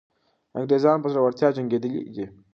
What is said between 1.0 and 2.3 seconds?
په زړورتیا جنګېدلي دي.